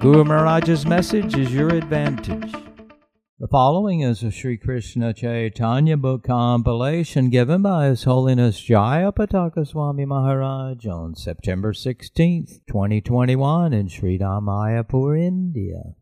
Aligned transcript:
Guru 0.00 0.22
Maharaj's 0.22 0.86
message 0.86 1.36
is 1.36 1.52
your 1.52 1.70
advantage. 1.70 2.52
The 3.40 3.48
following 3.50 4.02
is 4.02 4.22
a 4.22 4.30
Sri 4.30 4.56
Krishna 4.56 5.12
Chaitanya 5.12 5.96
book 5.96 6.22
compilation 6.22 7.30
given 7.30 7.62
by 7.62 7.86
His 7.86 8.04
Holiness 8.04 8.64
Jayapataka 8.64 9.66
Swami 9.66 10.04
Maharaj 10.04 10.86
on 10.86 11.16
September 11.16 11.72
16th, 11.72 12.60
2021 12.68 13.72
in 13.72 13.88
Sri 13.88 14.16
Mayapur, 14.20 15.20
India. 15.20 15.94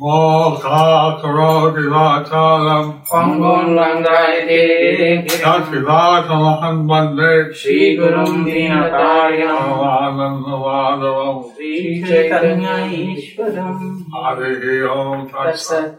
Mokkha 0.00 1.20
karoti 1.20 1.84
vachalam 1.92 3.06
Pangon 3.06 3.76
Vandayate 3.76 5.28
Yati 5.28 5.84
vachalam 5.84 6.88
bande 6.88 7.54
Shri 7.54 7.98
Gurum 7.98 8.46
Dinatarinam 8.46 9.82
Anandavadavam 9.98 11.54
Shri 11.54 12.02
Chaitanya 12.02 12.88
Ishwaram 12.88 14.06
Hare 14.14 14.88
Om 14.88 15.28
Tatsat 15.28 15.98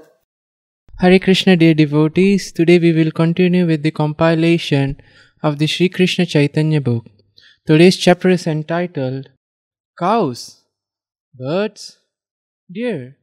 Hare 0.99 1.19
Krishna 1.19 1.55
dear 1.55 1.75
devotees, 1.75 2.51
today 2.51 2.79
we 2.79 2.93
will 2.93 3.11
continue 3.11 3.67
with 3.67 3.83
the 3.83 3.91
compilation 3.91 4.99
of 5.43 5.59
the 5.59 5.67
Sri 5.67 5.87
Krishna 5.87 6.25
Chaitanya 6.25 6.81
book. 6.81 7.05
Today's 7.67 7.97
chapter 7.97 8.29
is 8.29 8.47
entitled 8.47 9.29
Cows, 9.99 10.63
Birds, 11.35 11.99
Deer, 12.71 13.17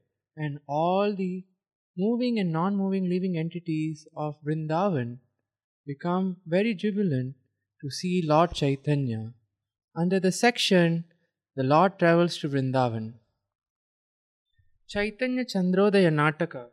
and 0.44 0.58
all 0.66 1.14
the 1.14 1.44
moving 2.02 2.38
and 2.42 2.52
non 2.58 2.77
moving 2.83 3.08
living 3.14 3.36
entities 3.42 4.06
of 4.16 4.36
Vrindavan 4.46 5.19
become 5.86 6.36
very 6.46 6.74
jubilant 6.74 7.34
to 7.83 7.91
see 7.91 8.22
Lord 8.33 8.55
Chaitanya. 8.55 9.33
Under 9.96 10.20
the 10.20 10.33
section, 10.33 11.05
the 11.56 11.62
Lord 11.62 11.98
travels 11.98 12.38
to 12.38 12.48
Vrindavan. 12.48 13.14
Chaitanya 14.88 15.44
Chandrodaya 15.44 16.11
Nataka 16.20 16.66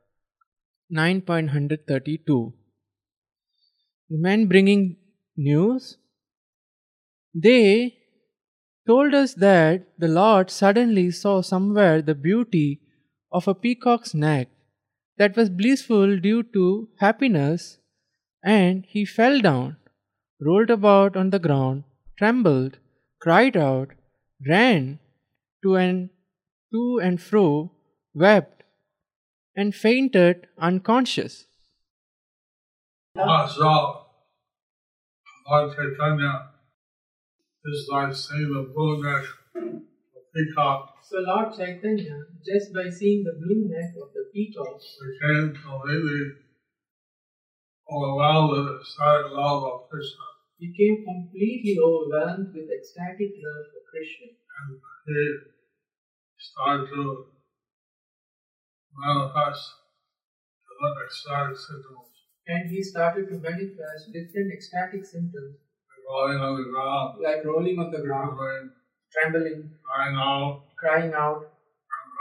9.132 0.92 2.54
The 4.10 4.18
men 4.18 4.48
bringing 4.48 4.98
news 5.36 5.98
they 7.36 7.98
told 8.88 9.14
us 9.14 9.34
that 9.36 9.88
the 10.00 10.08
Lord 10.08 10.50
suddenly 10.50 11.12
saw 11.12 11.42
somewhere 11.42 12.02
the 12.02 12.16
beauty 12.16 12.82
of 13.32 13.48
a 13.48 13.56
peacock's 13.56 14.14
neck 14.14 14.50
that 15.18 15.36
was 15.36 15.50
blissful 15.50 16.18
due 16.18 16.44
to 16.44 16.90
happiness 17.00 17.80
and 18.44 18.86
he 18.88 19.06
fell 19.06 19.42
down, 19.42 19.78
rolled 20.40 20.70
about 20.70 21.18
on 21.18 21.32
the 21.32 21.40
ground, 21.40 21.84
trembled, 22.18 22.78
cried 23.22 23.58
out, 23.58 23.90
ran 24.48 25.00
to 25.64 25.76
and 25.76 26.10
to 26.72 27.00
and 27.00 27.22
fro, 27.22 27.72
wept, 28.14 28.64
and 29.56 29.74
fainted 29.74 30.48
unconscious. 30.60 31.46
Saw 33.16 34.04
Lord 35.50 35.76
Chaitanya 35.76 36.50
is 37.66 37.88
like 37.90 38.14
seeing 38.14 38.54
the 38.54 38.72
blue 38.74 39.02
neck 39.02 39.24
of 39.56 40.22
peacock 40.36 40.97
So 41.08 41.24
Lord 41.24 41.56
Chaitanya, 41.56 42.20
just 42.44 42.74
by 42.76 42.90
seeing 42.92 43.24
the 43.24 43.40
blue 43.40 43.72
neck 43.72 43.96
of 43.96 44.12
the 44.12 44.28
peacock, 44.28 44.76
became 44.76 45.56
completely 45.56 46.36
overwhelmed 47.88 48.52
with 48.52 48.76
ecstatic 48.76 49.32
love 49.32 49.64
of 49.64 49.88
Krishna. 49.88 50.28
became 50.60 51.06
completely 51.08 51.80
overwhelmed 51.80 52.52
with 52.52 52.68
ecstatic 52.68 53.32
love 53.40 53.66
for 53.72 53.88
Krishna. 53.88 54.36
And 54.36 54.76
he 55.16 56.44
started 56.44 56.92
to 56.92 57.32
manifest 59.00 59.64
different 60.68 61.08
ecstatic 61.08 61.56
symptoms, 61.56 62.12
And 62.48 62.70
he 62.70 62.84
started 62.84 63.30
to 63.32 63.40
manifest 63.40 64.12
different 64.12 64.52
ecstatic 64.52 65.06
symptoms. 65.06 65.56
Like 65.88 66.04
rolling 66.04 66.44
on 66.44 66.58
the 66.60 66.68
ground, 66.68 67.24
like 67.24 67.46
rolling 67.46 67.80
on 67.80 67.92
the 67.96 68.04
ground, 68.04 68.36
trembling, 68.36 68.76
trembling, 69.16 69.72
crying 69.88 70.18
out, 70.20 70.67
crying 70.78 71.14
out, 71.14 71.52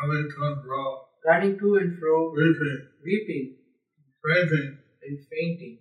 running 0.02 0.30
to 0.30 0.46
and 0.46 0.64
fro, 0.64 1.00
running 1.24 1.58
to 1.58 1.76
and 1.76 1.98
fro, 1.98 2.32
weeping, 2.32 2.88
weeping, 3.04 3.56
fainting. 4.24 4.78
and 5.06 5.18
fainting. 5.30 5.78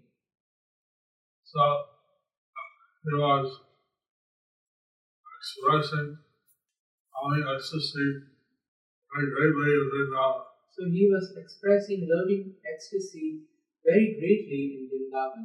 So 1.44 1.62
he 3.04 3.12
was 3.18 3.60
expressing 5.40 6.18
how 7.14 7.26
he 7.36 7.42
ecstasy 7.42 8.08
very 9.14 9.28
greatly 9.32 9.72
within 9.84 10.08
now. 10.14 10.32
So 10.72 10.80
he 10.86 11.04
was 11.12 11.26
expressing 11.38 12.08
loving 12.12 12.54
ecstasy 12.72 13.28
very 13.86 14.08
greatly 14.20 14.62
in 14.76 14.82
Vrindavan. 14.92 15.44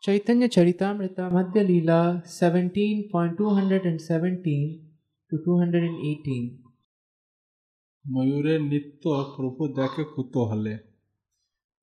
Chaitanya 0.00 0.48
Charitamrita 0.48 1.30
Madhya 1.30 1.62
Leela 1.66 2.22
17.217 2.26 4.85
to 5.29 5.35
218 5.37 6.61
ময়ূরের 8.05 8.61
নিত্য 8.71 9.03
প্রভু 9.35 9.63
দেখে 9.77 10.03
কুতূহলে 10.13 10.75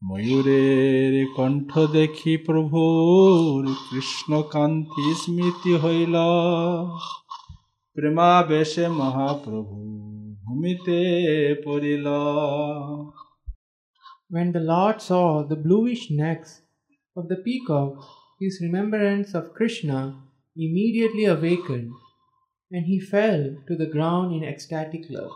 ময়ূরের 0.02 1.14
কণ্ঠ 1.36 1.70
দেখি 1.96 2.34
প্রভুর 2.46 3.62
কৃষ্ণকান্তি 3.88 5.06
স্মৃতি 5.22 5.72
হইল 5.82 6.16
প্রেমাবেশে 7.96 8.86
মহাপ্রভু 9.00 9.76
ভূমিতে 10.44 10.98
পড়িল 11.64 12.06
When 14.30 14.48
the 14.56 14.64
Lord 14.72 14.96
saw 15.08 15.28
the 15.50 15.60
bluish 15.66 16.02
necks 16.22 16.52
of 17.16 17.24
the 17.30 17.38
peacock, 17.46 17.94
his 18.40 18.54
remembrance 18.66 19.30
of 19.38 19.54
Krishna 19.56 19.98
immediately 20.56 21.24
awakened, 21.36 21.92
And 22.73 22.85
he 22.87 22.99
fell 22.99 23.55
to 23.67 23.75
the 23.77 23.85
ground 23.85 24.33
in 24.33 24.43
ecstatic 24.43 25.05
love. 25.09 25.31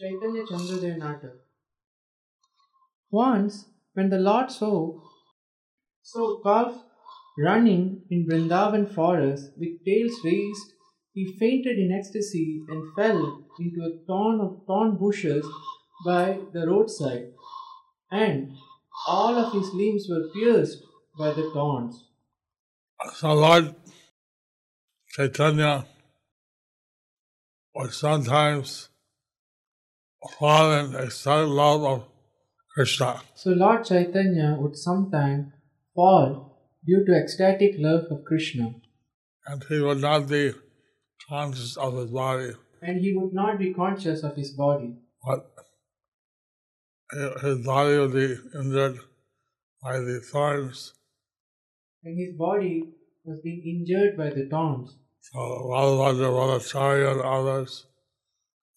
Chaitanya 0.00 0.44
Chandrodaya 0.44 0.96
Natak 0.96 1.32
Once, 3.10 3.66
when 3.94 4.10
the 4.10 4.18
Lord 4.18 4.50
saw, 4.50 5.00
saw 6.02 6.40
calf 6.42 6.74
running 7.36 8.02
in 8.10 8.26
Vrindavan 8.28 8.92
forest 8.94 9.50
with 9.58 9.84
tails 9.84 10.12
raised, 10.24 10.72
he 11.14 11.36
fainted 11.38 11.78
in 11.78 11.92
ecstasy 11.92 12.62
and 12.68 12.94
fell 12.94 13.44
into 13.58 13.80
a 13.82 14.06
thorn 14.06 14.40
of 14.40 14.62
thorn 14.66 14.96
bushes 14.96 15.46
by 16.04 16.38
the 16.52 16.66
roadside, 16.66 17.32
and 18.10 18.52
all 19.08 19.36
of 19.36 19.52
his 19.52 19.72
limbs 19.74 20.06
were 20.08 20.28
pierced 20.34 20.82
by 21.18 21.32
the 21.32 21.50
thorns. 21.52 22.04
So 23.14 23.32
Lord 23.32 23.74
Chaitanya 25.08 25.86
would 27.74 27.92
sometimes 27.92 28.88
fall 30.38 30.72
in 30.72 30.94
ecstatic 30.94 31.48
love 31.48 31.82
of 31.84 32.04
Krishna. 32.74 33.20
So 33.34 33.50
Lord 33.50 33.84
Chaitanya 33.84 34.56
would 34.58 34.76
sometimes 34.76 35.52
fall 35.94 36.58
due 36.86 37.04
to 37.04 37.12
ecstatic 37.12 37.74
love 37.78 38.04
of 38.10 38.24
Krishna, 38.24 38.74
and 39.46 39.64
he 39.68 39.80
would 39.80 40.00
not 40.00 40.28
be 40.28 40.52
conscious 41.28 41.76
of 41.76 41.94
his 41.94 42.10
body, 42.10 42.52
and 42.82 43.00
he 43.00 43.14
would 43.16 43.32
not 43.32 43.58
be 43.58 43.72
conscious 43.74 44.22
of 44.22 44.36
his 44.36 44.52
body, 44.52 44.96
but 45.24 45.50
his 47.42 47.64
body 47.64 47.98
would 47.98 48.12
be 48.12 48.36
injured 48.54 48.98
by 49.82 49.98
the 49.98 50.20
thorns. 50.20 50.94
and 52.02 52.18
his 52.18 52.36
body 52.36 52.82
was 53.24 53.38
being 53.42 53.62
injured 53.64 54.16
by 54.16 54.28
the 54.30 54.46
thorns. 54.46 54.96
So 55.32 55.38
Radhavadra, 55.38 56.28
Radhacharya, 56.38 57.12
and 57.12 57.20
others, 57.22 57.86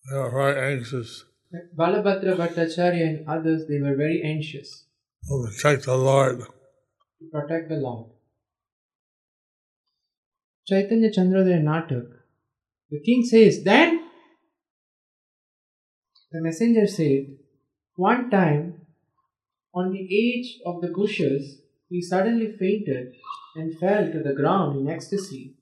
they 0.09 0.17
were 0.17 0.31
very 0.31 0.73
anxious 0.73 1.25
Like 1.51 1.75
Balabhadra 1.75 2.35
Bhattacharya 2.37 3.03
and 3.07 3.27
others, 3.27 3.67
they 3.67 3.79
were 3.79 3.95
very 3.95 4.21
anxious 4.23 4.85
to 5.27 5.43
protect 5.45 5.85
the 5.85 5.97
Lord. 5.97 6.39
to 6.39 7.25
protect 7.31 7.69
the 7.69 7.75
Lord. 7.75 8.11
Chaitanya 10.67 11.09
Chandrodaya 11.11 11.61
Natak. 11.61 12.07
The 12.91 12.99
king 13.01 13.23
says, 13.25 13.63
Then 13.63 14.03
The 16.31 16.41
messenger 16.41 16.87
said, 16.87 17.37
One 17.95 18.29
time, 18.29 18.81
on 19.73 19.91
the 19.91 20.03
edge 20.23 20.59
of 20.65 20.81
the 20.81 20.89
bushes, 20.89 21.61
he 21.89 22.01
suddenly 22.01 22.51
fainted 22.57 23.13
and 23.55 23.77
fell 23.79 24.11
to 24.11 24.23
the 24.23 24.33
ground 24.33 24.79
in 24.79 24.89
ecstasy. 24.89 25.56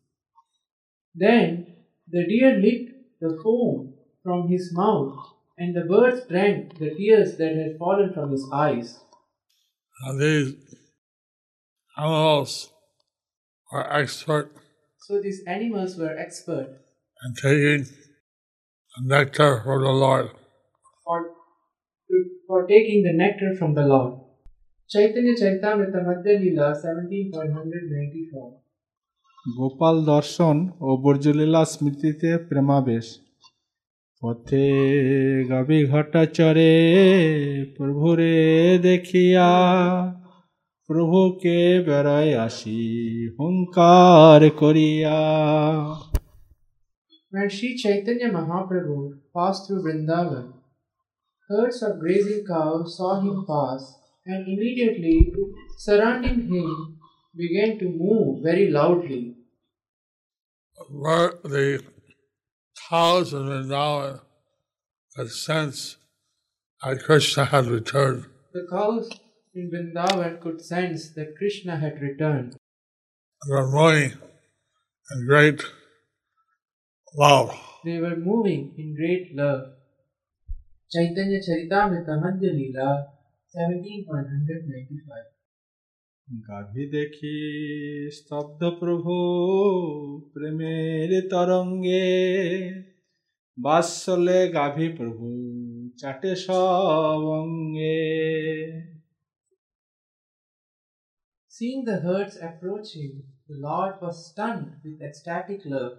Then 1.15 1.67
the 2.09 2.25
deer 2.27 2.57
licked 2.57 3.21
the 3.21 3.39
foam 3.41 3.93
from 4.23 4.49
his 4.49 4.73
mouth, 4.73 5.15
and 5.57 5.75
the 5.75 5.85
birds 5.85 6.27
drank 6.27 6.77
the 6.77 6.93
tears 6.93 7.37
that 7.37 7.55
had 7.55 7.77
fallen 7.77 8.13
from 8.13 8.31
his 8.31 8.45
eyes. 8.51 8.99
And 10.01 10.19
these 10.19 10.55
animals 11.97 12.69
are 13.71 13.91
expert 13.93 14.51
So 15.07 15.21
these 15.21 15.41
animals 15.47 15.97
were 15.97 16.17
expert 16.17 16.81
in 17.23 17.33
taking 17.35 17.85
the 17.85 19.01
nectar 19.03 19.61
from 19.63 19.83
the 19.83 19.91
Lord. 19.91 20.31
for, 21.03 21.29
for 22.47 22.67
taking 22.67 23.03
the 23.03 23.13
nectar 23.13 23.55
from 23.55 23.75
the 23.75 23.85
Lord. 23.85 24.19
Chaitanya 24.89 25.35
Charitamrita 25.35 26.01
Madhya 26.03 26.39
Lila 26.41 26.73
17.194 26.73 28.64
Gopal 29.58 29.96
দর্শন 30.12 30.56
ও 30.86 30.88
বর্জলীলা 31.04 31.62
স্মৃতিতে 31.72 32.30
প্রেমাবেশ 32.48 33.06
পথে 34.22 34.66
গাবি 35.50 35.78
ঘটা 35.92 36.22
চরে 36.36 36.74
প্রভুরে 37.76 38.34
দেখিয়া 38.88 39.50
প্রভুকে 40.88 41.58
বেড়ায় 41.86 42.32
আসি 42.46 42.80
হুঙ্কার 43.36 44.40
করিয়া 44.60 45.18
When 47.32 47.48
Sri 47.56 47.70
Chaitanya 47.82 48.28
Mahaprabhu 48.36 48.96
passed 49.34 49.62
through 49.64 49.82
Vrindavan, 49.84 50.46
herds 51.50 51.78
of 51.86 51.92
grazing 52.02 52.42
cows 52.44 52.86
saw 52.96 53.12
him 53.24 53.36
pass 53.50 53.82
and 54.26 54.40
immediately 54.52 55.18
surrounding 55.78 56.38
him 56.52 56.70
began 57.36 57.78
to 57.78 57.88
move 57.88 58.42
very 58.42 58.70
loudly. 58.70 59.33
The 60.89 61.83
cows 62.89 63.33
in 63.33 63.39
Vrindavan 63.47 64.21
had 65.15 65.25
uh, 65.25 65.29
sensed 65.29 65.97
that 66.83 67.03
Krishna 67.03 67.45
had 67.45 67.65
returned. 67.65 68.25
The 68.53 68.67
cows 68.69 69.09
in 69.55 69.71
Vrindavan 69.71 70.39
could 70.41 70.61
sense 70.61 71.09
that 71.15 71.35
Krishna 71.37 71.77
had 71.77 72.01
returned. 72.01 72.53
They 72.53 73.51
were 73.51 73.67
moving 73.67 74.17
in 75.11 75.25
great 75.25 75.63
love. 77.17 77.57
They 77.83 77.97
were 77.99 78.15
moving 78.15 78.75
in 78.77 78.95
great 78.95 79.35
love. 79.35 79.73
Chaitanya 80.91 81.39
Charitamrita 81.39 82.21
Madhya 82.21 82.51
Lila 82.53 83.07
17.195 83.55 85.34
গাভী 86.28 86.84
দেখি 86.96 87.38
স্তব্ধ 88.18 88.60
প্রভু 88.80 89.14
প্রেমের 90.32 91.10
তরঙ্গে 91.32 92.08
বাৎসলে 93.58 94.38
গাভী 94.58 94.88
প্রভু 94.98 95.26
চাটে 96.00 96.32
সব 96.44 97.20
অঙ্গে 97.40 98.00
Seeing 101.50 101.82
the 101.84 101.98
herds 102.06 102.36
approaching, 102.48 103.12
the 103.48 103.58
Lord 103.68 103.94
was 104.00 104.16
stunned 104.28 104.70
with 104.82 105.02
ecstatic 105.08 105.60
love. 105.66 105.96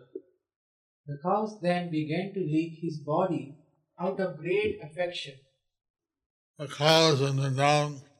The 1.07 1.17
cows 1.25 1.51
then 1.61 1.83
began 1.91 2.27
to 2.35 2.41
lick 2.55 2.73
his 2.85 2.97
body 3.13 3.45
out 3.99 4.19
of 4.19 4.29
great 4.37 4.73
affection. 4.81 5.35
The 6.59 6.67
cows 6.67 7.17
in 7.21 7.35
the 7.35 7.51
down, 7.51 7.89
they're 7.99 8.14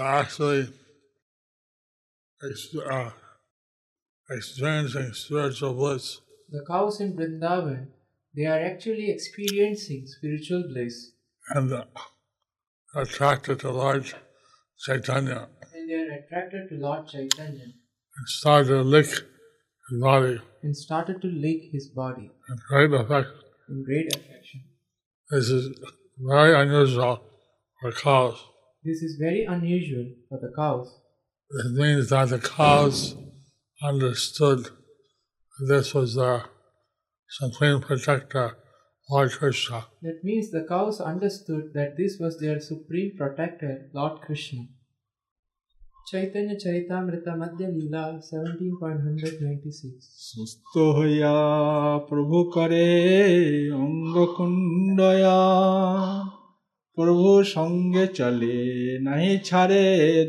actually 0.00 0.68
uh, 2.90 3.10
experiencing 4.30 5.12
spiritual 5.12 5.74
bliss. 5.74 6.20
The 6.50 6.64
cows 6.66 7.00
in 7.00 7.16
Vrindavan, 7.16 7.88
they 8.34 8.46
are 8.46 8.58
actually 8.58 9.10
experiencing 9.10 10.04
spiritual 10.06 10.64
bliss 10.72 11.12
and 11.50 11.72
uh, 11.72 11.84
attracted 12.94 13.60
to 13.60 13.70
Lord 13.70 14.12
Chaitanya 14.78 15.48
and 15.74 15.88
they 15.88 15.94
are 15.94 16.12
attracted 16.18 16.68
to 16.68 16.74
Lord 16.76 17.08
Chaitanya 17.08 17.64
and 17.64 18.26
started 18.26 18.68
to 18.68 18.82
lick 18.82 19.06
his 19.06 20.00
body 20.00 20.40
and 20.62 20.76
started 20.76 21.20
to 21.22 21.28
lick 21.28 21.62
his 21.72 21.88
body 21.88 22.30
in 22.48 22.56
great 22.68 22.92
effect. 22.92 23.28
in 23.68 23.84
great 23.84 24.14
affection. 24.14 24.64
This 25.30 25.48
is 25.48 25.78
very 26.18 26.54
unusual 26.54 27.22
for 27.80 27.92
cows. 27.92 28.51
This 28.83 29.01
is 29.01 29.17
very 29.19 29.43
unusual 29.45 30.07
for 30.29 30.39
the 30.39 30.51
cows. 30.55 30.87
It 31.49 31.73
means 31.73 32.09
that 32.09 32.29
the 32.29 32.39
cows 32.39 33.15
understood 33.81 34.65
that 34.65 35.67
this 35.67 35.93
was 35.93 36.15
their 36.15 36.45
supreme 37.29 37.81
protector, 37.81 38.57
Lord 39.09 39.31
Krishna. 39.31 39.85
That 40.01 40.23
means 40.23 40.51
the 40.51 40.65
cows 40.67 41.01
understood 41.01 41.73
that 41.73 41.97
this 41.97 42.17
was 42.19 42.39
their 42.39 42.59
supreme 42.59 43.15
protector, 43.17 43.89
Lord 43.93 44.21
Krishna. 44.21 44.67
Chaitanya 46.09 46.55
Charitamrita 46.55 47.35
Madhya 47.35 47.67
Lila 47.67 48.03
17.196 48.31 49.99
সুস্থ 50.27 50.73
হইয়া 50.97 51.35
প্রভু 52.09 52.37
করে 52.55 52.87
অঙ্গকুণ্ডয়া 53.83 55.39
প্রভু 56.97 57.29
সঙ্গে 57.55 58.05
চলে 58.19 58.57
নাহি 59.05 59.31
ছাড়ে 59.47 59.83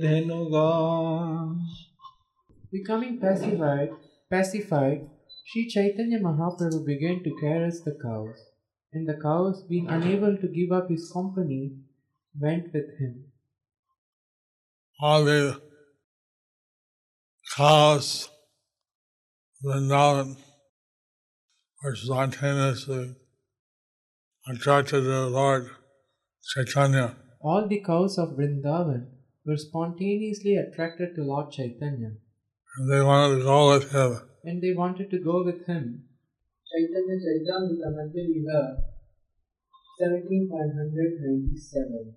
ধেনুগণ 0.04 1.48
Becoming 2.76 3.14
pacified, 3.26 3.90
pacified, 4.32 5.00
Sri 5.46 5.62
Chaitanya 5.74 6.18
Mahaprabhu 6.26 6.80
began 6.84 7.16
to 7.24 7.30
caress 7.42 7.76
the 7.86 7.94
cows, 8.06 8.38
and 8.92 9.04
the 9.10 9.18
cows, 9.28 9.56
being 9.70 9.86
unable 9.96 10.34
to 10.42 10.46
give 10.58 10.70
up 10.78 10.86
his 10.94 11.04
company, 11.16 11.62
went 12.44 12.64
with 12.74 12.90
him. 13.00 13.14
All 15.00 15.24
the 15.30 15.42
cows 17.56 18.08
Vrindavan 19.64 20.36
were 21.82 21.96
spontaneously 21.96 23.16
attracted 24.46 25.02
to 25.02 25.26
Lord 25.26 25.70
Chaitanya. 26.44 27.16
All 27.40 27.68
the 27.68 27.80
cows 27.80 28.18
of 28.18 28.30
Vrindavan 28.30 29.06
were 29.46 29.56
spontaneously 29.58 30.56
attracted 30.56 31.14
to 31.16 31.22
Lord 31.22 31.52
Chaitanya, 31.52 32.12
and 32.74 32.90
they 32.90 33.00
wanted 33.02 33.38
to 33.38 33.44
go 33.44 33.68
with 33.74 33.90
him. 33.92 34.18
and 34.44 34.62
they 34.62 34.72
wanted 34.72 35.10
to 35.10 35.18
go 35.18 35.44
with 35.44 35.66
him. 35.66 36.04
Chaitanya 36.66 37.16
Charitamrita 37.24 37.88
Madhya 37.96 38.24
Lila 38.32 38.62
17.197 40.00 42.14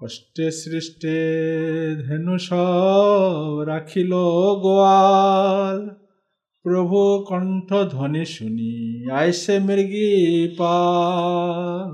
কষ্টে 0.00 0.46
সৃষ্টে 0.60 1.16
ধেনু 2.06 2.34
সব 2.46 3.52
রাখিল 3.70 4.12
গোয়াল 4.64 5.78
প্রভু 6.64 6.98
কণ্ঠ 7.30 7.68
ধ্বনি 7.94 8.24
শুনি 8.34 8.74
আইসে 9.20 9.56
মৃগী 9.66 10.12
পাল 10.58 11.90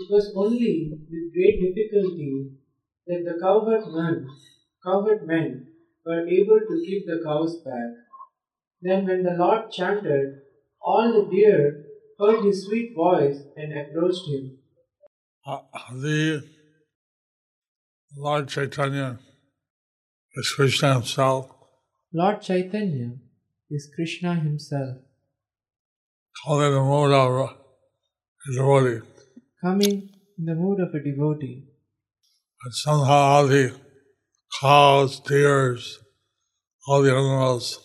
It 0.00 0.12
was 0.12 0.32
only 0.36 0.92
with 1.10 1.32
great 1.34 1.58
difficulty 1.60 2.52
that 3.08 3.24
the 3.24 3.40
cowherd 3.42 3.86
men, 3.92 4.28
cowherd 4.84 5.26
men 5.26 5.66
were 6.06 6.26
able 6.26 6.60
to 6.68 6.82
keep 6.86 7.04
the 7.04 7.20
cows 7.24 7.56
back. 7.64 7.90
Then, 8.80 9.06
when 9.06 9.24
the 9.24 9.32
Lord 9.32 9.72
chanted, 9.72 10.42
all 10.80 11.12
the 11.12 11.28
deer 11.28 11.84
heard 12.18 12.44
his 12.44 12.64
sweet 12.66 12.94
voice 12.94 13.38
and 13.56 13.76
approached 13.76 14.28
him. 14.28 14.58
Uh, 15.44 15.62
the 15.92 16.44
Lord 18.16 18.48
Chaitanya 18.48 19.18
is 20.36 20.52
Krishna 20.54 20.94
himself, 20.94 21.50
Lord 22.12 22.40
Chaitanya 22.40 23.16
is 23.68 23.90
Krishna 23.96 24.36
himself, 24.36 24.98
called 26.44 26.62
in 26.62 26.72
the 26.72 26.80
mode 26.80 27.12
of 27.12 27.50
a 27.50 28.52
devotee. 28.54 29.17
Coming 29.60 30.10
in 30.38 30.44
the 30.44 30.54
mood 30.54 30.80
of 30.80 30.94
a 30.94 31.00
devotee. 31.02 31.68
But 32.62 32.72
somehow 32.72 33.20
all 33.34 33.46
the 33.46 33.74
cows, 34.60 35.20
deers, 35.20 35.98
all 36.86 37.02
the 37.02 37.12
animals, 37.12 37.78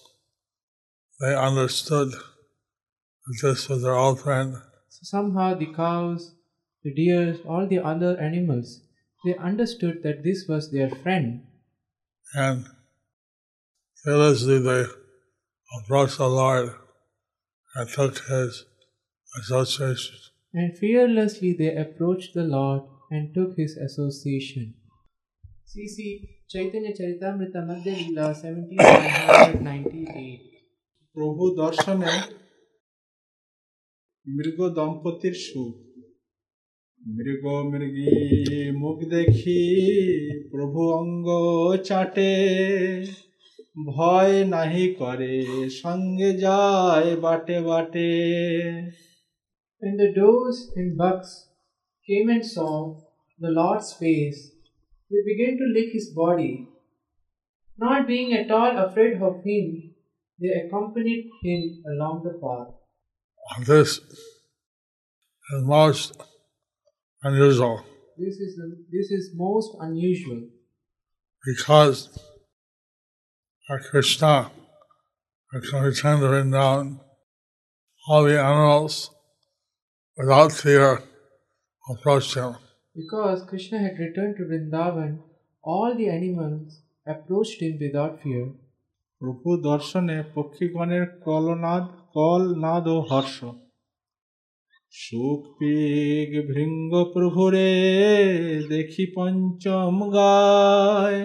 they 1.20 1.36
understood 1.36 2.12
that 2.12 3.40
this 3.42 3.70
was 3.70 3.82
their 3.82 3.96
old 3.96 4.22
friend. 4.22 4.56
So 4.90 5.00
somehow 5.04 5.56
the 5.56 5.74
cows, 5.74 6.36
the 6.84 6.94
deers, 6.94 7.40
all 7.48 7.68
the 7.68 7.80
other 7.80 8.20
animals, 8.20 8.82
they 9.26 9.36
understood 9.36 10.04
that 10.04 10.24
this 10.24 10.46
was 10.48 10.72
their 10.72 10.90
friend 10.90 11.44
And 12.34 12.66
fearlessly 14.04 14.60
they 14.60 14.86
approached 15.80 16.18
the 16.18 16.28
Lord 16.28 16.74
and 17.76 17.90
took 17.90 18.18
his 18.18 18.66
association. 19.40 20.16
And 20.54 20.78
fearlessly 20.78 21.54
they 21.54 21.76
approached 21.76 22.36
the 22.36 22.44
Lord 22.44 22.84
and 23.10 23.34
took 23.34 23.58
his 23.58 23.76
association. 23.78 24.76
CC 25.66 26.28
Chaitanya 26.48 26.92
Charitamrita 26.92 27.66
Madhya 27.66 27.98
Lila 27.98 28.34
1798 28.34 30.54
প্রভু 31.16 31.44
দর্শনে 31.62 32.14
মৃগ 34.26 34.60
দম্পতির 34.78 35.36
সুখ 35.48 35.76
মৃগ 37.02 37.44
মৃগী 37.72 38.16
মুখ 38.82 38.98
দেখি 39.14 39.64
প্রভু 40.52 40.82
অঙ্গ 41.00 41.28
চাটে 41.88 42.34
ভয় 43.90 44.36
নাহি 44.54 44.86
করে 45.00 45.36
সঙ্গে 45.82 46.30
যায় 46.44 47.10
বাটে 47.24 47.58
বাটে 47.68 48.12
When 49.84 49.98
the 49.98 50.14
does 50.16 50.72
and 50.78 50.98
bucks 50.98 51.50
came 52.08 52.30
and 52.30 52.46
saw 52.46 53.02
the 53.38 53.50
Lord's 53.50 53.92
face, 53.92 54.52
they 55.12 55.18
began 55.26 55.58
to 55.58 55.74
lick 55.78 55.92
his 55.92 56.10
body. 56.16 56.70
Not 57.78 58.08
being 58.08 58.32
at 58.34 58.50
all 58.50 58.78
afraid 58.78 59.22
of 59.22 59.44
him, 59.44 59.94
they 60.40 60.52
accompanied 60.66 61.30
him 61.44 61.84
along 61.86 62.24
the 62.24 62.40
path. 62.40 63.68
This 63.68 63.98
is 63.98 65.64
most 65.64 66.16
unusual. 67.22 67.84
This 68.18 68.36
is, 68.36 68.58
this 68.90 69.12
is 69.12 69.32
most 69.36 69.76
unusual. 69.82 70.48
Because 71.44 72.08
our 73.70 73.82
Krishna, 73.82 74.50
our 75.54 75.60
Krishna 75.60 76.12
Vrindavan, 76.12 77.02
all 78.08 78.24
the 78.24 78.40
animals 78.40 79.13
without 80.18 80.52
fear 80.54 81.02
approached 81.86 82.36
him. 82.36 82.56
because 82.96 83.44
Krishna 83.44 83.80
had 83.80 83.98
returned 83.98 84.36
to 84.38 84.44
Vrindavan, 84.44 85.20
all 85.64 85.96
the 85.96 86.08
animals 86.10 86.82
approached 87.08 87.62
him 87.62 87.80
without 87.80 88.22
fear. 88.24 88.46
প্রভু 89.22 89.50
দর্শনে 89.64 90.18
পক্ষীগণের 90.36 91.06
কলনাদ 91.26 91.86
কলনাদ 92.16 92.86
ও 92.88 92.98
হর্ষ 93.10 93.38
সুখ 94.94 95.42
pig 95.58 96.32
ভৃঙ্গ 96.50 96.94
প্রভুরে 97.14 97.72
দেখি 98.70 99.06
পঞ্চম 99.16 99.96
গায় 100.16 101.22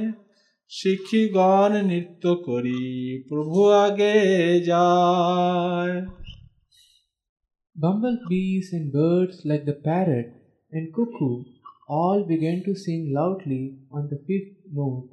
শিক্ষিগণ 0.71 1.73
নৃত্য 1.90 2.25
করি 2.47 2.85
প্রভু 3.28 3.59
আগে 3.85 4.16
যায় 4.71 5.95
Bumblebees 7.80 8.73
and 8.73 8.92
birds 8.92 9.44
like 9.44 9.64
the 9.64 9.73
parrot 9.73 10.35
and 10.73 10.92
cuckoo 10.92 11.44
all 11.88 12.25
began 12.25 12.64
to 12.64 12.75
sing 12.75 13.12
loudly 13.14 13.78
on 13.92 14.08
the 14.08 14.18
fifth 14.26 14.56
note, 14.73 15.11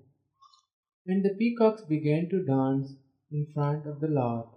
and 1.05 1.23
the 1.23 1.35
peacocks 1.35 1.83
began 1.83 2.27
to 2.31 2.43
dance 2.43 2.93
in 3.31 3.45
front 3.53 3.85
of 3.85 3.99
the 3.99 4.07
Lord. 4.07 4.47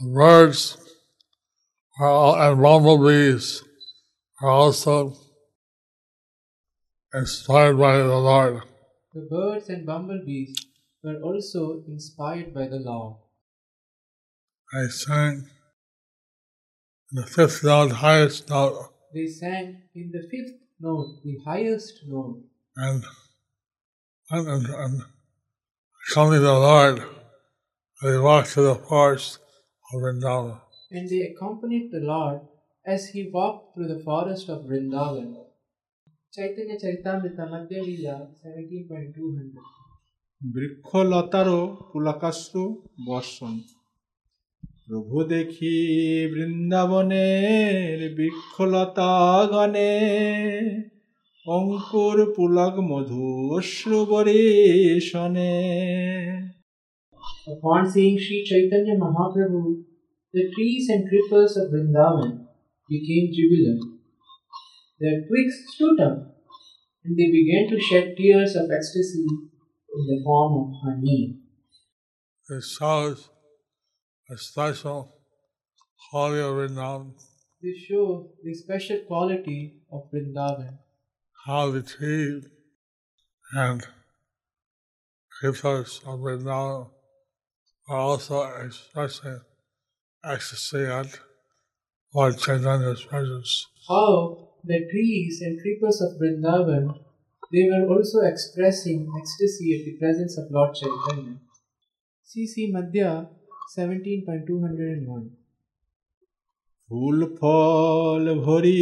The 0.00 0.08
birds 0.08 0.76
and 2.38 2.60
bumblebees 2.60 3.64
are 4.42 4.50
also 4.50 5.16
inspired 7.14 7.78
by 7.78 7.96
the 7.96 8.18
Lord. 8.18 8.62
The 9.14 9.28
birds 9.30 9.70
and 9.70 9.86
bumblebees 9.86 10.66
were 11.02 11.20
also 11.22 11.84
inspired 11.88 12.52
by 12.52 12.68
the 12.68 12.80
Lord. 12.80 13.16
I 14.74 14.88
sang 14.88 15.48
the 17.11 17.25
fifth 17.35 17.63
note, 17.63 17.91
highest 17.91 18.49
note, 18.49 18.75
They 19.13 19.27
sang 19.27 19.67
in 19.99 20.11
the 20.15 20.23
fifth 20.31 20.55
note, 20.79 21.09
the 21.23 21.35
highest 21.49 21.95
note, 22.07 22.39
and 22.75 23.03
and, 24.31 24.45
and, 24.53 24.65
and 24.83 24.95
accompanied 26.09 26.43
the 26.51 26.59
Lord 26.69 26.97
as 28.03 28.09
he 28.13 28.19
walked 28.19 28.49
through 28.49 28.67
the 28.73 28.81
forest 28.89 29.39
of 29.93 30.01
Vrindavan. 30.01 30.59
and 30.95 31.03
they 31.09 31.21
accompanied 31.31 31.87
the 31.91 31.99
Lord 32.13 32.39
as 32.93 33.01
he 33.13 33.21
walked 33.37 33.63
through 33.73 33.89
the 33.93 34.01
forest 34.07 34.45
of 34.53 34.57
Vrindavan. 34.67 35.29
Chaitanya 36.33 36.75
Charitamrita 36.81 37.43
Madhya 37.53 37.79
Lila 37.87 38.15
17.200 38.45 39.55
বৃক্ষলতারও 40.53 41.59
পুলাকাশ্রু 41.91 42.63
বর্ষণ 43.07 43.53
প্রভু 44.91 45.17
দেখি 45.33 45.77
বৃন্দাবনের 46.33 47.97
বৃক্ষলতা 48.17 49.13
গণে 49.51 49.95
অঙ্কুর 51.45 52.17
পুলক 52.35 52.75
মধু 52.89 53.25
অশ্রু 53.57 53.99
বরিশনে 54.11 55.55
Upon 57.47 57.81
seeing 57.91 58.17
Sri 58.23 58.37
Chaitanya 58.49 58.95
Mahaprabhu, 59.03 59.61
the 60.33 60.43
trees 60.53 60.85
and 60.93 61.01
creepers 61.09 61.51
of 61.59 61.65
Vrindavan 61.71 62.31
became 62.89 63.25
jubilant. 63.35 63.83
Their 64.99 65.17
twigs 65.27 65.55
stood 65.73 65.97
up, 66.07 66.17
and 67.05 67.13
they 67.17 67.29
began 67.39 67.63
to 67.71 67.77
shed 67.87 68.05
tears 68.17 68.53
of 68.59 68.65
ecstasy 68.77 69.27
in 69.89 70.01
the 70.09 70.19
form 70.25 70.51
of 70.61 70.67
honey. 70.81 71.21
This 72.49 72.67
shows 72.77 73.19
a 74.32 74.38
special 74.38 75.12
quality 76.10 76.40
of 76.40 76.54
Vrindavan, 76.54 77.12
This 77.62 77.76
shows 77.88 78.26
the 78.42 78.54
special 78.54 78.98
quality 79.06 79.82
of 79.92 80.10
Vrindavan, 80.10 80.78
how 81.46 81.70
the 81.70 81.82
trees 81.82 82.46
and 83.54 83.86
creepers 85.38 86.00
of 86.06 86.20
Vrindavan 86.20 86.88
are 87.88 87.98
also 87.98 88.42
expressing 88.64 89.40
ecstasy 90.24 90.84
at 90.84 91.20
Lord 92.14 92.38
Chaitanya's 92.38 93.02
presence. 93.04 93.66
how 93.88 94.48
the 94.64 94.80
trees 94.90 95.40
and 95.42 95.60
creepers 95.60 96.00
of 96.00 96.12
Vrindavan 96.20 96.84
they 97.52 97.64
were 97.70 97.86
also 97.94 98.20
expressing 98.32 98.98
ecstasy 99.20 99.68
at 99.78 99.84
the 99.84 99.94
presence 99.98 100.38
of 100.38 100.50
Lord 100.50 100.74
Chaitanya. 100.74 101.36
CC 102.24 102.72
Madhya 102.72 103.28
17.201 103.75 105.23
ফুল 106.89 107.19
ফল 107.39 108.23
ভরি 108.45 108.79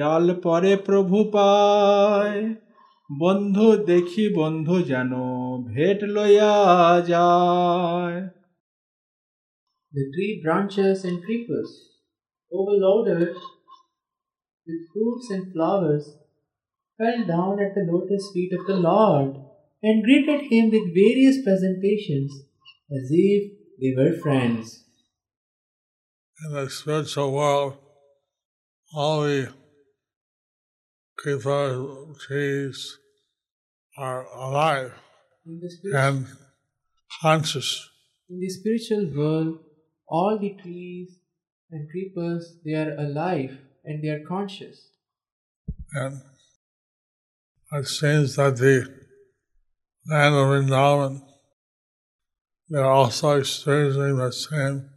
ডাল 0.00 0.26
পরে 0.44 0.72
প্রভু 0.86 1.18
পায় 1.34 2.42
বন্ধু 3.10 3.68
দেখি 3.90 4.24
বন্ধু 4.40 4.76
যেন 4.90 5.12
ভেট 5.72 6.00
লইয়া 6.14 6.54
যায় 7.12 8.18
The 9.92 10.04
tree 10.14 10.34
branches 10.42 10.98
and 11.08 11.16
creepers, 11.24 11.70
overloaded 12.52 13.20
with 14.66 14.80
fruits 14.90 15.26
and 15.34 15.44
flowers, 15.52 16.04
fell 16.98 17.20
down 17.26 17.54
at 17.64 17.72
the 17.76 17.84
lotus 17.90 18.24
feet 18.32 18.52
of 18.58 18.62
the 18.70 18.78
Lord 18.90 19.30
and 19.82 20.04
greeted 20.06 20.40
him 20.50 20.64
with 20.74 20.94
various 21.02 21.36
presentations 21.46 22.30
as 22.90 23.06
if 23.30 23.42
they 23.79 23.93
were 23.95 24.17
friends. 24.21 24.83
In 26.45 26.53
the 26.53 26.69
spiritual 26.69 27.31
world, 27.33 27.77
all 28.93 29.21
the 29.23 29.51
creepers, 31.17 32.17
trees 32.27 32.97
are 33.97 34.25
alive 34.35 34.93
In 35.45 35.59
the, 35.59 35.69
spirit- 35.69 35.95
and 35.95 36.27
conscious. 37.21 37.89
in 38.29 38.39
the 38.39 38.49
spiritual 38.49 39.11
world, 39.15 39.59
all 40.07 40.37
the 40.39 40.55
trees 40.61 41.17
and 41.71 41.89
creepers 41.89 42.57
they 42.63 42.73
are 42.75 42.93
alive 42.97 43.57
and 43.83 44.03
they 44.03 44.09
are 44.09 44.23
conscious. 44.27 44.89
And 45.93 46.21
it 47.73 47.87
seems 47.87 48.35
that 48.35 48.57
the 48.57 48.87
land 50.09 50.35
of 50.35 50.47
Vrindavan, 52.71 52.83
they're 52.83 52.85
also 52.85 53.39
experiencing 53.39 54.17
the 54.17 54.31
same 54.31 54.89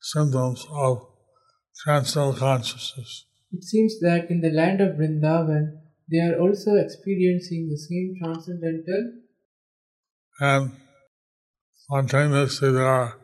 symptoms 0.00 0.66
of 0.70 1.06
transcendental 1.84 2.38
consciousness. 2.38 3.26
It 3.52 3.64
seems 3.64 3.98
that 4.00 4.30
in 4.30 4.40
the 4.40 4.50
land 4.50 4.80
of 4.80 4.96
Vrindavan, 4.96 5.80
they 6.10 6.18
are 6.18 6.38
also 6.40 6.74
experiencing 6.74 7.68
the 7.68 7.76
same 7.76 8.14
transcendental 8.22 9.12
And 10.40 10.72
spontaneously 11.74 12.72
they 12.72 12.80
are 12.80 13.18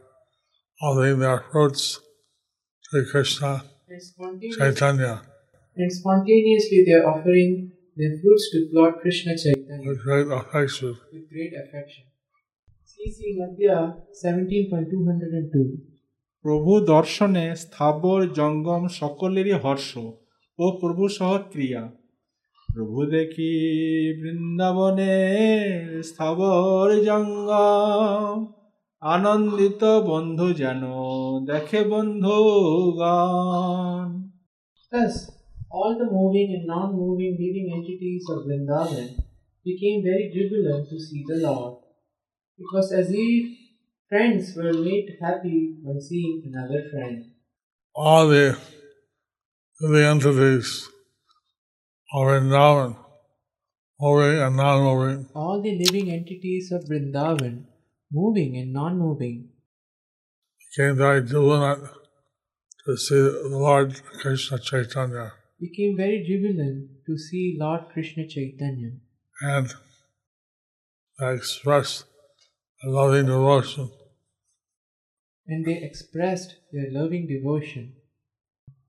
offering 0.82 1.18
their 1.20 1.44
fruits 1.52 2.00
to 2.92 3.04
Krishna 3.10 3.64
and 3.88 4.52
Chaitanya 4.58 5.22
and 5.76 5.92
spontaneously 5.92 6.84
they 6.86 6.92
are 6.92 7.06
offering 7.06 7.72
their 7.96 8.18
fruits 8.20 8.50
to 8.52 8.68
Lord 8.72 8.94
Krishna 9.00 9.36
Chaitanya 9.36 9.88
with 9.88 10.02
great 10.02 10.26
affection. 10.28 10.96
with 11.12 11.30
great 11.30 11.52
affection. 11.52 12.04
CC 12.94 13.18
Madhya 13.38 13.76
17.202 14.14 15.94
প্রভু 16.44 16.72
দর্শনে 16.92 17.44
স্থাবর 17.64 18.20
জঙ্গম 18.38 18.82
সকলেরই 19.00 19.54
হর্ষ 19.64 19.90
ও 20.58 20.64
প্রভু 20.80 21.04
সহ 21.16 21.30
ক্রিয়া 21.52 21.82
প্রভু 22.68 22.98
দেখি 23.14 23.52
বৃন্দাবনে 24.20 25.16
স্থাবর 26.10 26.88
জঙ্গম 27.08 28.36
আনন্দিত 29.02 29.82
বন্ধু 30.10 30.48
যেন 30.60 30.82
দেখে 31.50 31.80
বন্ধু 31.92 32.36
গান 33.00 34.08
Thus, 34.92 35.14
all 35.70 35.92
the 36.00 36.08
moving 36.16 36.48
and 36.56 36.66
non 36.72 36.88
moving 37.00 37.32
living 37.42 37.66
entities 37.78 38.24
of 38.32 38.38
Vrindavan 38.46 39.08
became 39.66 39.98
very 40.04 40.26
jubilant 40.34 40.84
to 40.90 40.96
see 41.06 41.22
the 41.30 41.38
Lord. 41.46 41.83
It 42.56 42.66
was 42.72 42.92
as 42.92 43.08
if 43.10 43.58
friends 44.08 44.54
were 44.56 44.72
made 44.72 45.16
happy 45.20 45.76
by 45.84 45.98
seeing 45.98 46.42
another 46.46 46.82
friend. 46.90 47.32
All 47.94 48.28
the, 48.28 48.56
the 49.80 50.06
entities 50.06 50.88
are 52.14 52.36
in 52.38 52.48
Vrindavan, 52.48 52.96
moving 54.00 54.40
and 54.40 54.56
non-moving, 54.56 55.28
All 55.34 55.60
the 55.62 55.76
living 55.78 56.10
entities 56.10 56.70
of 56.72 56.84
Vrindavan, 56.84 57.64
moving 58.12 58.56
and 58.56 58.72
non 58.72 58.98
moving, 58.98 59.48
became 60.76 60.96
very 60.96 61.22
jubilant 61.22 61.84
to 62.86 62.96
see 62.96 63.14
the 63.16 63.48
Lord 63.50 64.00
Krishna 64.20 64.58
Chaitanya. 64.58 65.32
became 65.60 65.96
very 65.96 66.24
jubilant 66.26 66.90
to 67.06 67.18
see 67.18 67.56
Lord 67.58 67.82
Krishna 67.92 68.28
Chaitanya. 68.28 68.92
and 69.40 69.72
they 71.18 71.34
expressed 71.34 72.02
a 72.02 72.13
loving 72.83 73.25
devotion 73.25 73.89
And 75.47 75.65
they 75.65 75.81
expressed 75.81 76.55
their 76.71 76.91
loving 76.91 77.27
devotion. 77.27 77.93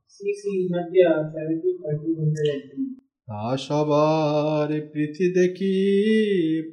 CC 0.08 0.68
Madhya 0.70 1.10
17.203 1.32 3.00
তা 3.28 3.46
সবার 3.66 4.68
প্রীতি 4.92 5.26
দেখি 5.38 5.76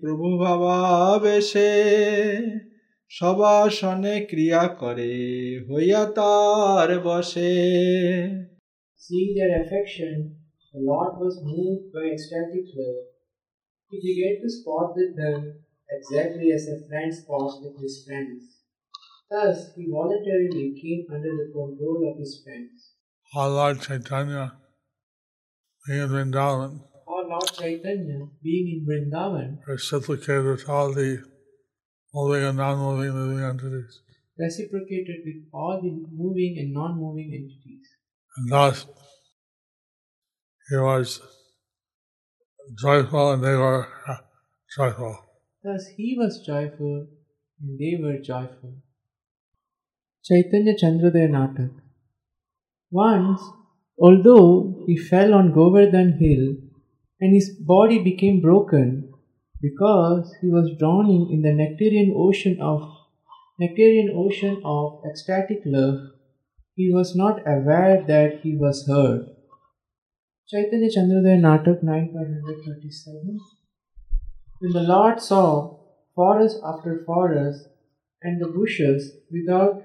প্রভু 0.01 0.27
ভাবাবেশে 0.44 1.72
সবাসনে 3.12 4.16
ক্রিয়া 4.30 4.63
করে 4.82 5.13
হইয়া 5.70 6.04
তার 6.18 6.89
বসে 7.08 7.54
Seeing 9.04 9.32
their 9.38 9.54
affection, 9.63 10.16
the 10.74 10.82
Lord 10.89 11.13
was 11.24 11.36
moved 11.51 11.86
by 11.94 12.06
ecstatic 12.16 12.66
love. 12.77 13.01
He 13.89 13.98
began 14.08 14.36
to 14.42 14.48
sport 14.58 14.89
with 14.98 15.12
them 15.22 15.39
exactly 15.97 16.51
as 16.53 16.67
a 16.69 16.87
friend 16.89 17.15
sports 17.15 17.59
with 17.63 17.81
his 17.81 18.05
friends. 18.07 18.59
Thus, 19.31 19.73
he 19.77 19.89
voluntarily 19.91 20.79
came 20.81 21.07
under 21.13 21.33
the 21.41 21.53
control 21.53 22.11
of 22.13 22.19
his 22.19 22.43
friends. 22.45 22.93
our 23.35 23.49
Lord 23.49 23.81
Chaitanya 23.81 24.53
being 25.87 26.03
in 26.03 26.09
Vrindavan 26.11 26.81
Or 27.07 27.25
Lord 27.29 27.51
Chaitanya, 27.53 28.29
being 28.43 28.67
in 28.75 28.87
Vrindavan, 28.87 29.59
reciprocated 29.67 30.45
with 30.47 30.69
all 30.69 30.93
the 30.93 31.23
moving 32.15 32.45
and 32.45 32.57
non-moving 32.59 33.15
living 33.15 33.45
entities. 33.45 34.01
reciprocated 34.39 35.21
with 35.25 35.41
all 35.53 35.81
the 35.83 35.91
moving 36.23 36.57
and 36.59 36.73
non 36.73 36.99
moving 36.99 37.31
entities. 37.41 37.87
And 38.37 38.51
thus 38.53 38.87
he 40.71 40.77
was 40.77 41.21
joyful 42.81 43.33
and 43.33 43.43
they 43.45 43.55
were 43.55 43.87
uh, 44.09 44.17
joyful. 44.77 45.19
Thus, 45.64 45.87
he 45.97 46.16
was 46.19 46.45
joyful 46.45 47.07
and 47.61 47.78
they 47.78 47.97
were 48.02 48.19
joyful. 48.19 48.75
Chaitanya 50.25 50.75
Chandrodaya 50.75 51.28
Natak. 51.31 51.71
Once, 52.90 53.40
although 53.97 54.83
he 54.87 54.97
fell 54.97 55.33
on 55.35 55.52
Govardhan 55.52 56.19
hill 56.19 56.56
and 57.21 57.32
his 57.32 57.50
body 57.50 58.02
became 58.02 58.41
broken 58.41 59.13
because 59.60 60.34
he 60.41 60.49
was 60.49 60.76
drowning 60.80 61.30
in 61.30 61.43
the 61.43 61.52
nectarian 61.52 62.13
ocean 62.17 62.60
of 62.60 62.82
nectarian 63.60 64.10
ocean 64.17 64.60
of 64.65 65.00
ecstatic 65.08 65.63
love, 65.65 65.99
he 66.75 66.93
was 66.93 67.15
not 67.15 67.39
aware 67.47 68.04
that 68.08 68.41
he 68.43 68.56
was 68.56 68.84
hurt. 68.89 69.28
Chaitanya 70.49 70.91
Chandrodaya 70.91 71.41
Natak 71.41 71.84
9.137 71.84 73.62
When 74.63 74.71
the 74.71 74.83
Lord 74.83 75.21
saw 75.21 75.77
forest 76.15 76.61
after 76.65 77.03
forest 77.05 77.67
and 78.23 78.41
the 78.41 78.47
bushes 78.47 79.17
without 79.29 79.83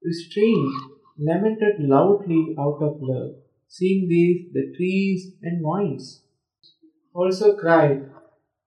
restraint 0.00 0.72
lamented 1.18 1.80
loudly 1.80 2.54
out 2.56 2.78
of 2.80 2.98
love, 3.00 3.32
seeing 3.66 4.08
these 4.08 4.52
the 4.52 4.72
trees 4.76 5.32
and 5.42 5.60
vines 5.60 6.22
also 7.12 7.56
cried, 7.56 8.12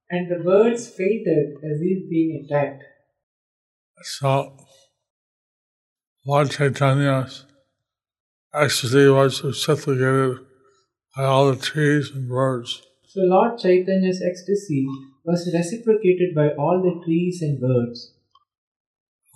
and 0.10 0.30
the 0.30 0.44
birds 0.44 0.90
fainted 0.90 1.56
as 1.64 1.80
if 1.80 2.10
being 2.10 2.44
attacked. 2.44 2.84
So 4.04 4.58
Lord 6.28 6.52
Chaitanya's 6.52 7.46
ecstasy 8.54 9.08
was 9.08 9.42
reciprocated 9.42 10.40
by 11.16 11.24
all 11.24 11.50
the 11.50 11.56
trees 11.56 12.12
and 12.12 12.28
birds. 12.28 12.82
So 13.08 13.22
Lord 13.22 13.58
Chaitanya's 13.58 14.22
ecstasy 14.22 14.86
was 15.25 15.51
reciprocated 15.55 16.35
by 16.35 16.49
all 16.51 16.83
the 16.83 17.05
trees 17.05 17.43
and 17.43 17.61
birds. 17.61 18.15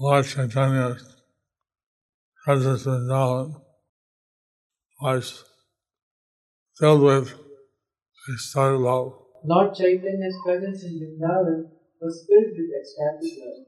Lord 0.01 0.25
Chaitanya's 0.25 1.03
presence 2.45 2.87
in 2.87 2.93
Vrindavan 2.93 3.61
was 5.01 5.45
filled 6.79 7.03
with 7.03 7.35
ecstatic 8.29 8.81
love. 8.81 9.13
Lord 9.45 9.75
Chaitanya's 9.75 10.37
presence 10.45 10.85
in 10.85 10.93
Vrindavan 11.01 11.71
was 12.01 12.27
filled 12.27 12.53
with 12.59 12.71
ecstatic 12.81 13.33
love. 13.45 13.67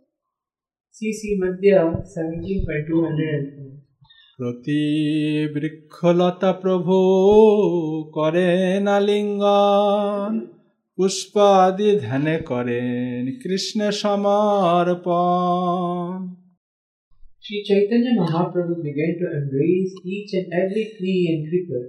CC 0.96 1.38
Madhya 1.38 1.80
17.204 2.16 3.76
প্রতি 4.38 4.82
বৃক্ষলতা 5.54 6.50
প্রভু 6.62 6.96
করেন 8.16 8.82
আলিঙ্গন 8.98 10.32
পুষ্পাদি 10.96 11.90
ধ্যানে 12.04 12.36
করেন 12.50 13.20
কৃষ্ণ 13.42 13.78
সমর্পণ 14.02 15.06
Sri 17.44 17.58
Chaitanya 17.68 18.12
Mahaprabhu 18.20 18.74
began 18.88 19.12
to 19.20 19.26
embrace 19.40 19.92
each 20.14 20.30
and 20.38 20.48
every 20.62 20.84
tree 20.96 21.22
and 21.32 21.40
creeper, 21.48 21.84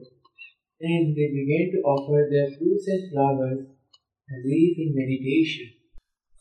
and 0.91 1.03
they 1.17 1.29
began 1.39 1.65
to 1.73 1.79
offer 1.93 2.19
their 2.33 2.49
fruits 2.55 2.85
and 2.93 3.03
flowers 3.09 3.59
as 4.33 4.41
if 4.61 4.73
in 4.83 4.89
meditation. 5.01 5.67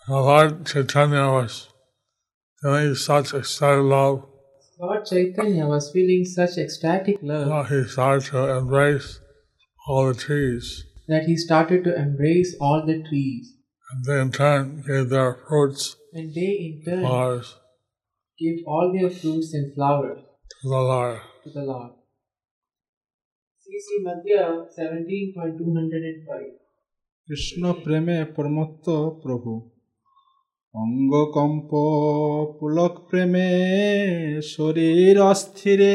And 0.07 0.21
Lord 0.29 0.53
Chaitanya 0.71 1.27
was 1.37 1.55
feeling 2.61 2.95
such 3.09 3.29
ecstatic 3.41 3.85
love 3.95 4.17
Lord 4.79 5.07
Chaitanya 5.07 5.67
was 5.67 5.91
feeling 5.91 6.27
such 6.27 6.59
ecstatic 6.59 7.17
love 7.23 7.49
that 7.49 7.67
he 7.75 7.89
started 7.89 8.27
to 8.27 8.59
embrace 8.59 9.21
all 9.89 10.09
the 10.09 10.15
trees. 10.15 10.85
that 11.11 11.23
he 11.25 11.37
started 11.37 11.81
to 11.85 11.93
embrace 11.97 12.51
all 12.61 12.81
the 12.87 12.99
trees, 13.09 13.45
And 13.91 14.05
they 14.07 14.19
in 14.25 14.31
turn 14.33 14.65
gave 14.87 15.09
their 15.11 15.33
fruits, 15.47 15.83
and 16.13 16.27
they 16.39 16.53
in 16.67 16.73
turn 16.85 17.01
flowers 17.05 17.49
gave 18.39 18.59
all 18.67 18.87
their 18.97 19.11
fruits 19.11 19.49
and 19.55 19.67
flowers 19.75 20.19
to 20.63 20.69
the 20.75 20.83
Lord. 20.93 21.19
to 21.45 21.51
the 21.51 21.65
Lord. 21.71 21.93
CC 23.67 23.89
Madhya 24.07 24.43
17.205 24.79 26.67
Krishna 27.29 27.63
প্রেমে 27.85 28.19
প্রমত্ত 28.37 28.87
প্রভু 29.23 29.53
অঙ্গকম্প 30.75 31.71
পুলক 32.59 32.95
প্রেমে 33.09 33.51
শরীর 34.55 35.17
অস্থিরে 35.33 35.95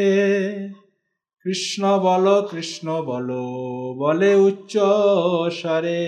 কৃষ্ণ 1.45 1.84
বল 2.06 2.26
কৃষ্ণ 2.52 2.88
বল 3.10 3.30
বলে 4.02 4.32
উচ্চ 4.47 4.74
স্বরে 5.60 6.02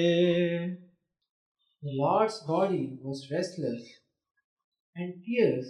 The 1.84 1.94
Lord's 2.04 2.40
body 2.54 2.86
was 3.06 3.20
restless, 3.36 3.84
and 5.00 5.10
tears, 5.26 5.68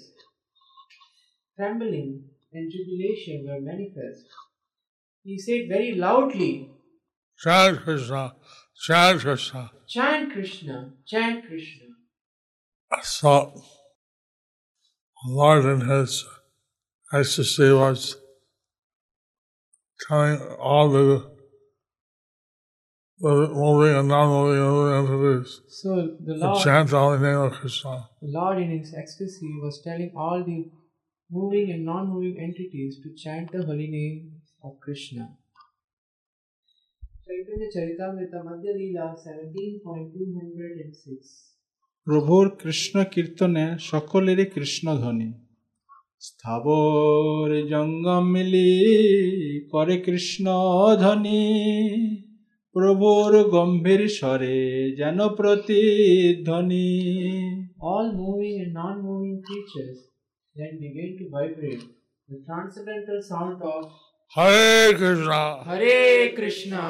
trembling, 1.56 2.12
and 2.56 2.64
jubilation 2.74 3.38
were 3.48 3.62
manifest. 3.72 4.28
He 5.24 5.36
said 5.46 5.62
very 5.76 5.92
loudly, 6.06 6.54
Chant 7.44 7.76
Krishna, 7.84 8.36
chant 8.86 9.22
Krishna. 9.22 9.72
Chant 9.88 10.32
Krishna, 10.34 10.78
chant 11.06 11.46
Krishna. 11.48 11.88
So, 13.02 13.34
the 15.18 15.32
Lord 15.40 15.66
in 15.66 15.82
his 15.90 16.26
ecstasy 17.12 17.72
was 17.72 18.18
telling 20.08 20.40
all 20.70 20.88
the, 20.96 21.06
the 23.20 23.34
moving 23.64 23.94
and 24.00 24.08
non-moving 24.08 24.64
entities 25.00 25.50
So 25.82 25.90
the 26.28 26.34
to 26.34 26.40
Lord, 26.40 26.64
chant 26.64 26.90
all 26.94 27.12
the 27.18 27.24
name 27.28 27.42
of 27.48 27.52
Krishna. 27.60 27.96
the 28.22 28.30
Lord 28.40 28.58
in 28.64 28.70
his 28.78 28.90
ecstasy 29.04 29.50
was 29.66 29.76
telling 29.88 30.12
all 30.16 30.40
the 30.50 30.60
moving 31.38 31.68
and 31.74 31.82
non 31.86 32.04
moving 32.14 32.36
entities 32.48 32.94
to 33.04 33.08
chant 33.24 33.48
the 33.52 33.62
holy 33.70 33.90
name 34.00 34.18
of 34.64 34.72
Krishna. 34.86 35.24
Chaitanya 37.26 37.68
Charitamrita 37.76 38.40
Madhya 38.48 38.72
Leela 38.80 39.06
17.206 39.26 41.28
প্রভুর 42.08 42.46
কৃষ্ণ 42.62 42.96
কীর্তনে 43.14 43.64
সকলেরই 43.90 44.46
কৃষ্ণ 44.56 44.86
ধ্বনি 45.02 45.30
স্থাবর 46.21 47.49
জঙ্গম 47.73 48.25
মিলি 48.35 48.71
করে 49.73 49.97
কৃষ্ণ 50.07 50.47
ধ্বনি 51.03 51.45
প্রভুর 52.75 53.33
গম্ভীর 53.55 54.03
স্বরে 54.19 54.59
যেন 54.99 55.19
প্রতিধ্বনি 55.39 56.89
All 57.91 58.07
moving 58.21 58.57
and 58.65 58.73
non 58.81 58.95
moving 59.07 59.37
creatures 59.47 59.99
then 60.57 60.73
begin 60.85 61.11
to 61.19 61.25
vibrate 61.35 61.85
the 62.29 62.39
transcendental 62.47 63.21
sound 63.31 63.59
of 63.75 63.83
Hare 64.37 64.93
Krishna. 65.01 65.43
Hare 65.69 66.33
Krishna 66.39 66.85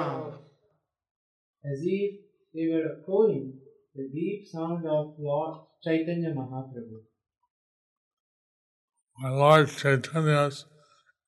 as 1.64 1.80
if 2.00 2.10
they 2.54 2.66
were 2.72 2.86
echoing 2.94 3.44
the 3.96 4.04
deep 4.16 4.40
sound 4.54 4.82
of 4.96 5.04
Lord 5.18 5.52
Chaitanya 5.84 6.30
Mahaprabhu. 6.30 6.98
My 9.20 9.31
Lord 9.31 9.68
Chaitanya's 9.68 10.64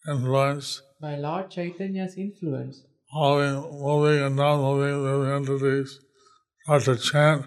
influence, 0.08 0.82
By 1.00 1.16
Lord 1.16 1.50
Chaitanya's 1.50 2.14
influence, 2.16 2.84
all 3.12 3.40
in 3.40 3.54
moving 3.82 4.22
and 4.26 4.36
non-moving 4.36 5.02
living 5.04 5.32
entities 5.34 5.98
start 6.64 6.82
to 6.84 6.96
chant 6.96 7.46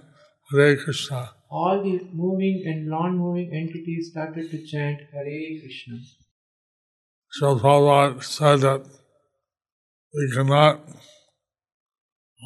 Hare 0.52 0.76
Krishna. 0.84 1.30
all 1.50 1.82
the 1.84 1.94
moving 2.14 2.64
and 2.66 2.88
non 2.90 3.18
moving 3.18 3.50
entities 3.54 4.10
started 4.12 4.50
to 4.52 4.60
chant 4.72 5.00
Hare 5.14 5.60
Krishna. 5.62 5.98
So 7.32 7.56
Prabhupada 7.56 8.24
said 8.24 8.60
that 8.62 8.82
we 10.14 10.32
cannot 10.36 10.82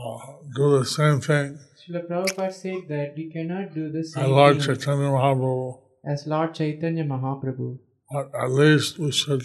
uh, 0.04 0.18
do 0.56 0.78
the 0.78 0.86
same 0.86 1.20
thing. 1.22 1.58
Srila 1.82 2.08
Prabhupada 2.10 2.54
said 2.54 2.88
that 2.90 3.14
we 3.18 3.32
cannot 3.32 3.74
do 3.74 3.92
the 3.92 4.00
as 4.00 4.14
same 4.14 4.30
Lord 4.30 4.58
thing 4.62 4.76
Chaitanya 4.76 5.10
Mahaprabhu, 5.18 5.80
as 6.06 6.28
Lord 6.28 6.54
Chaitanya 6.54 7.04
Mahaprabhu, 7.06 7.80
at 8.12 8.52
least 8.52 9.00
we 9.00 9.12
should 9.12 9.44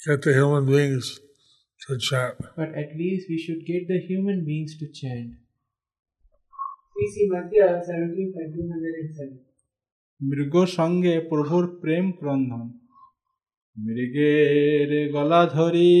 get 0.00 0.22
the 0.22 0.32
human 0.32 0.64
beings 0.66 1.18
to 1.80 1.98
chant. 1.98 2.36
but 2.56 2.74
at 2.74 2.96
least 2.96 3.28
we 3.28 3.38
should 3.38 3.66
get 3.66 3.88
the 3.88 3.98
human 4.00 4.44
beings 4.44 4.78
to 4.78 4.86
chant. 4.88 5.30
CC 6.92 7.14
Madhya 7.32 7.66
17.207 7.82 9.30
মৃগ 10.20 10.54
সঙ্গে 10.78 11.14
প্রভুর 11.30 11.64
প্রেম 11.82 12.06
ক্রন্দন 12.18 12.66
মৃগের 13.76 14.90
গলা 15.14 15.42
ধরি 15.56 15.94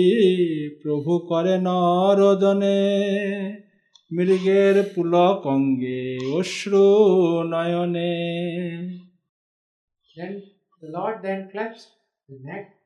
প্রভু 0.82 1.12
করে 1.30 1.54
নরদনে 1.66 2.80
মৃগের 4.10 4.76
পুলক 4.94 5.40
অঙ্গে 5.54 6.02
অশ্রু 6.38 6.86
নয়নে 7.52 8.14
Then 10.16 10.32
the 10.80 10.88
Lord 10.88 11.22
then 11.22 11.48
clutched 11.50 11.88
the 12.28 12.38
neck 12.42 12.76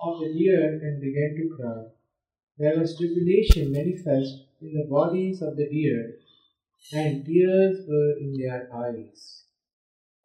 of 0.00 0.20
the 0.20 0.32
deer 0.32 0.80
and 0.82 1.00
began 1.00 1.34
to 1.36 1.56
cry. 1.56 1.82
There 2.58 2.78
was 2.78 2.96
tribulation 2.96 3.72
manifest 3.72 4.44
in 4.60 4.74
the 4.74 4.86
bodies 4.90 5.40
of 5.42 5.56
the 5.56 5.68
deer, 5.68 6.14
and 6.92 7.24
tears 7.24 7.86
were 7.88 8.18
in 8.20 8.34
their 8.36 8.68
eyes. 8.74 9.44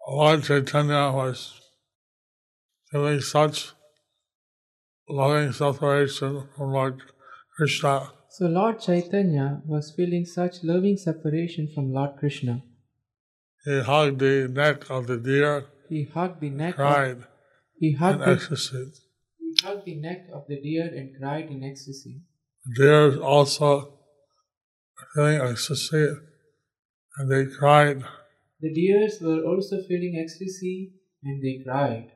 Lord 0.07 0.43
Chaitanya 0.43 1.11
was 1.11 1.61
feeling 2.91 3.21
such 3.21 3.71
loving 5.07 5.51
separation 5.51 6.47
from 6.55 6.73
Lord 6.73 7.01
Krishna 7.55 8.11
So 8.29 8.47
Lord 8.47 8.81
Chaitanya 8.81 9.61
was 9.65 9.93
feeling 9.95 10.25
such 10.25 10.63
loving 10.63 10.97
separation 10.97 11.69
from 11.73 11.93
Lord 11.93 12.17
Krishna. 12.17 12.63
He 13.63 13.79
hugged 13.79 14.19
the 14.19 14.47
neck 14.47 14.89
of 14.89 15.05
the 15.05 15.17
deer, 15.17 15.67
He 15.89 16.05
hugged 16.05 16.41
the 16.41 16.49
neck. 16.49 16.73
Of, 16.73 16.75
cried 16.75 17.23
he 17.79 17.89
in 17.89 17.95
hugged. 17.95 18.21
The, 18.21 18.31
ecstasy. 18.31 18.91
he 19.39 19.55
hugged 19.63 19.85
the 19.85 19.95
neck 19.95 20.27
of 20.33 20.45
the 20.47 20.59
deer 20.61 20.85
and 20.85 21.15
cried 21.19 21.49
in 21.49 21.63
ecstasy. 21.63 22.21
The 22.65 22.83
deer 22.83 23.21
also 23.21 23.99
feeling 25.13 25.41
ecstasy, 25.41 26.07
and 27.17 27.31
they 27.31 27.45
cried. 27.45 28.03
The 28.61 28.73
deers 28.73 29.19
were 29.21 29.43
also 29.43 29.81
feeling 29.83 30.17
ecstasy 30.23 30.93
and 31.23 31.43
they 31.43 31.61
cried. 31.63 32.11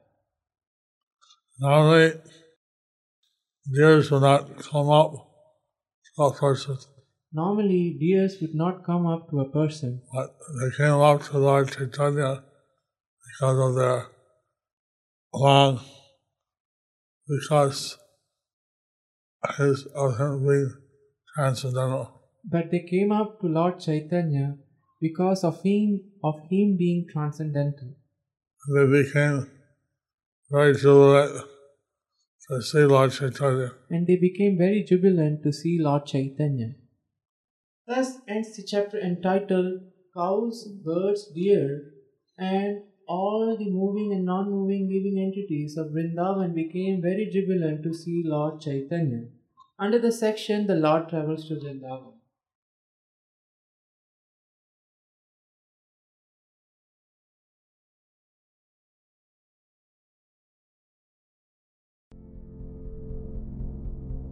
Normally, 1.59 2.13
deers 3.73 4.09
will 4.09 4.21
not 4.21 4.57
come 4.57 4.89
up 4.89 5.11
to 6.15 6.23
a 6.23 6.33
person, 6.33 6.77
Normally, 7.33 7.97
deers 7.99 8.37
would 8.39 8.55
not 8.55 8.85
come 8.85 9.05
up 9.05 9.29
to 9.29 9.41
a 9.41 9.49
person, 9.49 10.01
but 10.13 10.33
they 10.61 10.75
came 10.77 10.93
up 10.93 11.23
to 11.23 11.37
Lord 11.37 11.69
Chaitanya 11.71 12.43
because 13.39 13.69
of 13.69 13.75
their 13.75 14.07
long, 15.33 15.79
because 17.27 17.97
his 19.57 19.85
of 19.95 20.17
him 20.17 20.45
being 20.45 20.73
transcendental. 21.35 22.21
but 22.49 22.71
they 22.71 22.79
came 22.89 23.11
up 23.11 23.39
to 23.41 23.47
Lord 23.47 23.79
Chaitanya 23.79 24.55
because 25.01 25.43
of 25.43 25.61
him 25.61 25.99
of 26.23 26.35
him 26.49 26.77
being 26.77 27.05
transcendental. 27.11 27.95
They 28.73 28.85
became 28.85 29.51
very 30.51 30.73
jubilant 30.73 31.45
to 32.49 32.61
see 32.61 32.85
Lord 32.85 33.11
Chaitanya. 33.11 33.71
and 33.89 34.07
they 34.07 34.15
became 34.15 34.57
very 34.57 34.83
jubilant 34.83 35.43
to 35.43 35.53
see 35.53 35.77
Lord 35.79 36.05
Chaitanya. 36.05 36.73
Thus 37.85 38.17
ends 38.27 38.55
the 38.55 38.63
chapter 38.67 38.99
entitled 38.99 39.81
Cows, 40.15 40.67
Birds, 40.83 41.27
Deer, 41.35 41.91
and 42.37 42.81
all 43.07 43.55
the 43.57 43.69
moving 43.69 44.11
and 44.13 44.25
non 44.25 44.51
moving 44.51 44.87
living 44.87 45.17
entities 45.17 45.77
of 45.77 45.87
Vrindavan 45.87 46.53
became 46.53 47.01
very 47.01 47.29
jubilant 47.31 47.83
to 47.83 47.93
see 47.93 48.23
Lord 48.25 48.59
Chaitanya. 48.59 49.25
Under 49.79 49.99
the 49.99 50.11
section, 50.11 50.67
the 50.67 50.75
Lord 50.75 51.09
travels 51.09 51.47
to 51.47 51.55
Vrindavan. 51.55 52.13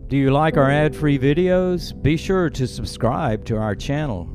Do 0.07 0.17
you 0.17 0.29
like 0.29 0.55
our 0.55 0.69
ad 0.69 0.95
free 0.95 1.17
videos? 1.17 1.99
Be 1.99 2.15
sure 2.15 2.49
to 2.51 2.67
subscribe 2.67 3.43
to 3.45 3.57
our 3.57 3.73
channel. 3.73 4.34